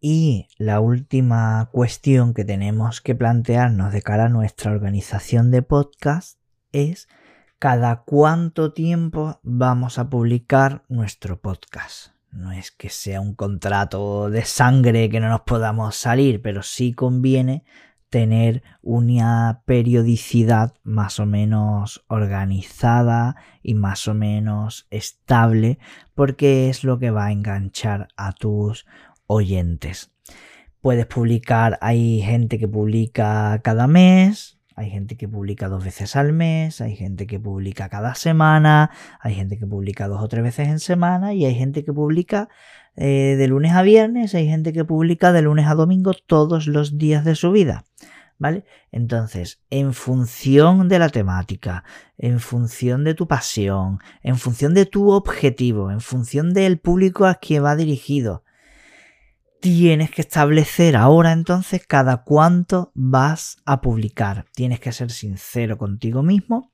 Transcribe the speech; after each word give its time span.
Y 0.00 0.46
la 0.58 0.78
última 0.78 1.68
cuestión 1.72 2.32
que 2.32 2.44
tenemos 2.44 3.00
que 3.00 3.16
plantearnos 3.16 3.92
de 3.92 4.02
cara 4.02 4.26
a 4.26 4.28
nuestra 4.28 4.70
organización 4.70 5.50
de 5.50 5.62
podcast 5.62 6.38
es 6.70 7.08
cada 7.58 8.04
cuánto 8.04 8.72
tiempo 8.72 9.40
vamos 9.42 9.98
a 9.98 10.08
publicar 10.08 10.84
nuestro 10.88 11.40
podcast. 11.40 12.12
No 12.30 12.52
es 12.52 12.70
que 12.70 12.90
sea 12.90 13.20
un 13.20 13.34
contrato 13.34 14.30
de 14.30 14.44
sangre 14.44 15.10
que 15.10 15.18
no 15.18 15.28
nos 15.28 15.40
podamos 15.40 15.96
salir, 15.96 16.42
pero 16.42 16.62
sí 16.62 16.92
conviene 16.92 17.64
tener 18.10 18.62
una 18.82 19.62
periodicidad 19.66 20.74
más 20.82 21.20
o 21.20 21.26
menos 21.26 22.04
organizada 22.08 23.36
y 23.62 23.74
más 23.74 24.08
o 24.08 24.14
menos 24.14 24.86
estable 24.90 25.78
porque 26.14 26.70
es 26.70 26.84
lo 26.84 26.98
que 26.98 27.10
va 27.10 27.26
a 27.26 27.32
enganchar 27.32 28.08
a 28.16 28.32
tus 28.32 28.86
oyentes. 29.28 30.10
Puedes 30.80 31.06
publicar, 31.06 31.78
hay 31.80 32.20
gente 32.20 32.58
que 32.58 32.66
publica 32.66 33.60
cada 33.62 33.86
mes, 33.86 34.58
hay 34.74 34.90
gente 34.90 35.16
que 35.16 35.28
publica 35.28 35.68
dos 35.68 35.84
veces 35.84 36.14
al 36.16 36.32
mes, 36.32 36.80
hay 36.80 36.94
gente 36.96 37.26
que 37.26 37.40
publica 37.40 37.88
cada 37.88 38.14
semana, 38.14 38.90
hay 39.20 39.34
gente 39.34 39.58
que 39.58 39.66
publica 39.66 40.08
dos 40.08 40.22
o 40.22 40.28
tres 40.28 40.44
veces 40.44 40.68
en 40.68 40.78
semana 40.78 41.34
y 41.34 41.44
hay 41.44 41.54
gente 41.56 41.84
que 41.84 41.92
publica 41.92 42.48
eh, 42.94 43.34
de 43.36 43.48
lunes 43.48 43.72
a 43.72 43.82
viernes, 43.82 44.36
hay 44.36 44.46
gente 44.46 44.72
que 44.72 44.84
publica 44.84 45.32
de 45.32 45.42
lunes 45.42 45.66
a 45.66 45.74
domingo 45.74 46.12
todos 46.14 46.68
los 46.68 46.96
días 46.96 47.24
de 47.24 47.34
su 47.34 47.50
vida. 47.50 47.84
¿Vale? 48.40 48.64
Entonces, 48.92 49.60
en 49.68 49.94
función 49.94 50.88
de 50.88 51.00
la 51.00 51.08
temática, 51.08 51.82
en 52.16 52.38
función 52.38 53.02
de 53.02 53.14
tu 53.14 53.26
pasión, 53.26 53.98
en 54.22 54.36
función 54.36 54.74
de 54.74 54.86
tu 54.86 55.10
objetivo, 55.10 55.90
en 55.90 56.00
función 56.00 56.54
del 56.54 56.78
público 56.78 57.26
a 57.26 57.34
quien 57.34 57.64
va 57.64 57.74
dirigido, 57.74 58.44
tienes 59.60 60.10
que 60.10 60.22
establecer 60.22 60.96
ahora 60.96 61.32
entonces 61.32 61.86
cada 61.86 62.24
cuánto 62.24 62.92
vas 62.94 63.58
a 63.64 63.80
publicar. 63.80 64.46
Tienes 64.54 64.80
que 64.80 64.92
ser 64.92 65.10
sincero 65.10 65.78
contigo 65.78 66.22
mismo. 66.22 66.72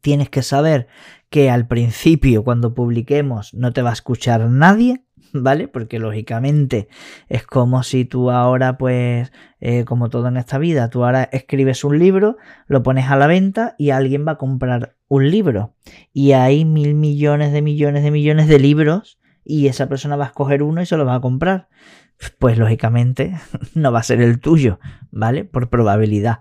Tienes 0.00 0.28
que 0.28 0.42
saber 0.42 0.88
que 1.30 1.50
al 1.50 1.66
principio, 1.66 2.44
cuando 2.44 2.74
publiquemos, 2.74 3.54
no 3.54 3.72
te 3.72 3.82
va 3.82 3.90
a 3.90 3.94
escuchar 3.94 4.48
nadie. 4.50 5.04
¿vale? 5.32 5.68
Porque 5.68 5.98
lógicamente 5.98 6.88
es 7.28 7.44
como 7.44 7.82
si 7.82 8.04
tú 8.04 8.30
ahora, 8.30 8.78
pues, 8.78 9.32
eh, 9.60 9.84
como 9.84 10.08
todo 10.08 10.28
en 10.28 10.36
esta 10.36 10.58
vida, 10.58 10.90
tú 10.90 11.04
ahora 11.04 11.24
escribes 11.32 11.84
un 11.84 11.98
libro, 11.98 12.36
lo 12.66 12.82
pones 12.82 13.10
a 13.10 13.16
la 13.16 13.26
venta 13.26 13.74
y 13.78 13.90
alguien 13.90 14.26
va 14.26 14.32
a 14.32 14.38
comprar 14.38 14.96
un 15.08 15.30
libro. 15.30 15.74
Y 16.12 16.32
hay 16.32 16.64
mil 16.64 16.94
millones 16.94 17.52
de 17.52 17.62
millones 17.62 18.04
de 18.04 18.10
millones 18.10 18.48
de 18.48 18.58
libros 18.58 19.18
y 19.44 19.66
esa 19.66 19.88
persona 19.88 20.16
va 20.16 20.24
a 20.24 20.28
escoger 20.28 20.62
uno 20.62 20.80
y 20.82 20.86
se 20.86 20.96
lo 20.96 21.04
va 21.04 21.16
a 21.16 21.20
comprar. 21.20 21.68
Pues 22.38 22.58
lógicamente 22.58 23.38
no 23.74 23.92
va 23.92 24.00
a 24.00 24.04
ser 24.04 24.20
el 24.20 24.40
tuyo, 24.40 24.78
¿vale? 25.10 25.44
Por 25.44 25.70
probabilidad. 25.70 26.40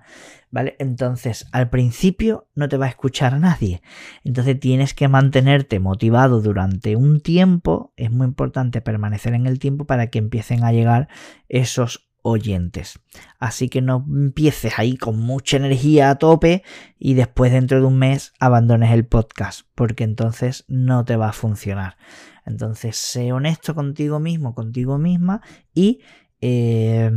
¿vale? 0.54 0.76
Entonces, 0.78 1.48
al 1.52 1.72
principio 1.72 2.48
no 2.54 2.70
te 2.70 2.78
va 2.78 2.86
a 2.86 2.90
escuchar 2.90 3.40
nadie. 3.40 3.82
Entonces 4.24 4.60
tienes 4.60 4.94
que 4.94 5.08
mantenerte 5.08 5.80
motivado 5.80 6.42
durante 6.42 6.96
un 6.96 7.22
tiempo. 7.22 7.92
Es 7.98 8.12
muy 8.12 8.28
importante 8.28 8.80
permanecer 8.80 9.34
en 9.34 9.48
el 9.48 9.58
tiempo 9.58 9.86
para 9.86 10.12
que 10.12 10.20
empiecen 10.20 10.64
a 10.64 10.72
llegar 10.72 11.08
esos 11.50 12.08
oyentes. 12.24 13.00
Así 13.38 13.70
que 13.70 13.82
no 13.82 14.04
empieces 14.08 14.74
ahí 14.78 14.98
con 14.98 15.20
mucha 15.20 15.58
energía 15.58 16.10
a 16.10 16.16
tope 16.16 16.64
y 16.98 17.14
después 17.14 17.52
dentro 17.52 17.80
de 17.80 17.86
un 17.86 18.00
mes 18.00 18.34
abandones 18.40 18.92
el 18.92 19.06
podcast, 19.06 19.68
porque 19.76 20.04
entonces 20.04 20.66
no 20.68 21.06
te 21.06 21.16
va 21.16 21.30
a 21.30 21.34
funcionar. 21.34 21.98
Entonces, 22.46 22.98
sé 22.98 23.32
honesto 23.32 23.76
contigo 23.76 24.20
mismo, 24.20 24.56
contigo 24.56 24.98
misma 24.98 25.42
y 25.74 26.02
eh, 26.42 27.12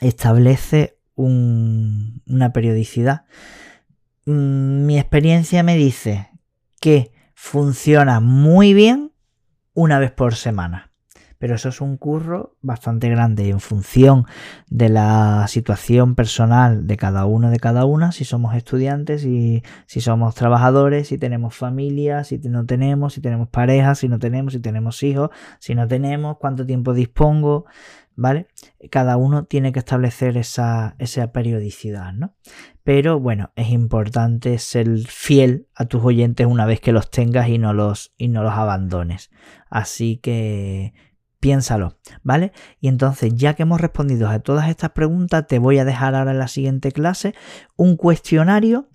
establece 0.00 0.98
una 1.14 2.52
periodicidad. 2.52 3.24
Mm, 4.26 4.86
mi 4.86 4.98
experiencia 4.98 5.62
me 5.62 5.76
dice 5.76 6.28
que 6.80 7.12
funciona 7.34 8.20
muy 8.20 8.74
bien 8.74 9.12
una 9.74 9.98
vez 9.98 10.12
por 10.12 10.34
semana. 10.34 10.87
Pero 11.38 11.54
eso 11.54 11.68
es 11.68 11.80
un 11.80 11.96
curro 11.96 12.56
bastante 12.62 13.08
grande 13.08 13.48
en 13.48 13.60
función 13.60 14.26
de 14.68 14.88
la 14.88 15.46
situación 15.48 16.14
personal 16.14 16.86
de 16.86 16.96
cada 16.96 17.26
uno 17.26 17.50
de 17.50 17.58
cada 17.58 17.84
una, 17.84 18.12
si 18.12 18.24
somos 18.24 18.54
estudiantes, 18.54 19.24
y 19.24 19.62
si 19.86 20.00
somos 20.00 20.34
trabajadores, 20.34 21.08
si 21.08 21.18
tenemos 21.18 21.54
familia, 21.54 22.24
si 22.24 22.38
no 22.38 22.66
tenemos, 22.66 23.14
si 23.14 23.20
tenemos 23.20 23.48
pareja, 23.48 23.94
si 23.94 24.08
no 24.08 24.18
tenemos, 24.18 24.52
si 24.52 24.60
tenemos 24.60 25.02
hijos, 25.02 25.30
si 25.58 25.74
no 25.74 25.86
tenemos, 25.86 26.38
cuánto 26.38 26.66
tiempo 26.66 26.92
dispongo, 26.92 27.66
¿vale? 28.18 28.48
Cada 28.90 29.16
uno 29.16 29.44
tiene 29.44 29.70
que 29.70 29.78
establecer 29.78 30.36
esa, 30.36 30.96
esa, 30.98 31.30
periodicidad, 31.30 32.12
¿no? 32.12 32.34
Pero 32.82 33.20
bueno, 33.20 33.52
es 33.54 33.70
importante 33.70 34.58
ser 34.58 34.88
fiel 35.06 35.68
a 35.74 35.84
tus 35.84 36.02
oyentes 36.04 36.46
una 36.46 36.66
vez 36.66 36.80
que 36.80 36.92
los 36.92 37.10
tengas 37.10 37.48
y 37.48 37.58
no 37.58 37.72
los, 37.74 38.12
y 38.16 38.28
no 38.28 38.42
los 38.42 38.54
abandones. 38.54 39.30
Así 39.70 40.16
que 40.16 40.94
piénsalo, 41.40 41.96
¿vale? 42.22 42.52
Y 42.80 42.88
entonces, 42.88 43.32
ya 43.34 43.54
que 43.54 43.62
hemos 43.62 43.80
respondido 43.80 44.28
a 44.28 44.38
todas 44.40 44.68
estas 44.68 44.90
preguntas, 44.90 45.46
te 45.46 45.58
voy 45.58 45.78
a 45.78 45.84
dejar 45.84 46.14
ahora 46.14 46.32
en 46.32 46.38
la 46.38 46.48
siguiente 46.48 46.92
clase 46.92 47.34
un 47.76 47.96
cuestionario 47.96 48.88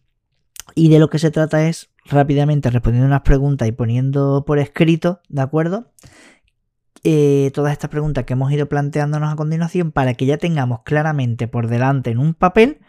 y 0.76 0.90
de 0.90 1.00
lo 1.00 1.10
que 1.10 1.20
se 1.20 1.32
trata 1.32 1.68
es 1.68 1.90
rápidamente 2.06 2.70
respondiendo 2.70 3.08
unas 3.08 3.22
preguntas 3.22 3.68
y 3.68 3.72
poniendo 3.72 4.44
por 4.46 4.60
escrito, 4.60 5.22
¿de 5.30 5.42
acuerdo? 5.42 5.92
Eh, 7.06 7.52
todas 7.54 7.74
estas 7.74 7.90
preguntas 7.90 8.24
que 8.24 8.34
hemos 8.34 8.52
ido 8.52 8.70
planteándonos 8.70 9.32
a 9.32 9.36
continuación 9.36 9.92
para 9.92 10.14
que 10.14 10.26
ya 10.26 10.38
tengamos 10.38 10.84
claramente 10.84 11.50
por 11.50 11.68
delante 11.68 12.12
en 12.12 12.18
un 12.18 12.34
papel 12.34 12.80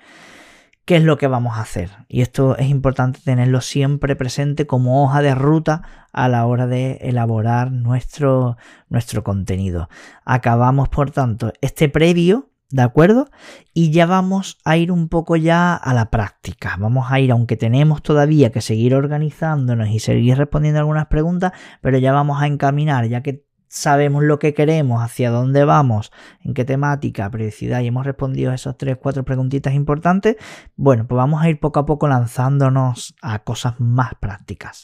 qué 0.85 0.97
es 0.97 1.03
lo 1.03 1.17
que 1.17 1.29
vamos 1.29 1.57
a 1.57 1.63
hacer. 1.63 1.91
Y 2.09 2.21
esto 2.21 2.57
es 2.57 2.69
importante 2.69 3.21
tenerlo 3.25 3.61
siempre 3.61 4.17
presente 4.17 4.67
como 4.67 5.03
hoja 5.03 5.23
de 5.23 5.35
ruta 5.35 5.83
a 6.13 6.29
la 6.29 6.47
hora 6.47 6.67
de 6.67 6.99
elaborar 7.03 7.73
nuestro, 7.73 8.57
nuestro 8.89 9.25
contenido. 9.25 9.89
Acabamos, 10.25 10.89
por 10.89 11.11
tanto, 11.11 11.53
este 11.61 11.89
previo, 11.89 12.51
¿de 12.71 12.83
acuerdo? 12.83 13.31
Y 13.73 13.91
ya 13.91 14.07
vamos 14.07 14.59
a 14.65 14.77
ir 14.77 14.93
un 14.93 15.09
poco 15.09 15.37
ya 15.37 15.75
a 15.75 15.95
la 15.95 16.11
práctica. 16.11 16.77
Vamos 16.79 17.07
a 17.11 17.19
ir, 17.19 17.33
aunque 17.33 17.57
tenemos 17.57 18.03
todavía 18.03 18.53
que 18.53 18.61
seguir 18.61 18.95
organizándonos 18.95 19.89
y 19.89 19.99
seguir 20.01 20.37
respondiendo 20.37 20.81
algunas 20.81 21.07
preguntas, 21.07 21.53
pero 21.81 21.99
ya 21.99 22.13
vamos 22.13 22.43
a 22.43 22.47
encaminar, 22.47 23.07
ya 23.07 23.23
que 23.23 23.45
sabemos 23.75 24.23
lo 24.23 24.39
que 24.39 24.55
queremos, 24.55 25.03
hacia 25.03 25.31
dónde 25.31 25.65
vamos, 25.65 26.13
en 26.45 26.55
qué 26.55 26.65
temática, 26.65 27.29
periodicidad 27.29 27.81
y 27.81 27.89
hemos 27.89 28.07
respondido 28.07 28.53
esas 28.53 28.79
tres, 28.79 28.97
cuatro 28.97 29.25
preguntitas 29.25 29.75
importantes, 29.75 30.37
bueno, 30.77 31.09
pues 31.09 31.17
vamos 31.17 31.43
a 31.43 31.49
ir 31.49 31.59
poco 31.59 31.81
a 31.81 31.87
poco 31.87 32.07
lanzándonos 32.07 33.17
a 33.21 33.41
cosas 33.41 33.75
más 33.81 34.15
prácticas. 34.21 34.83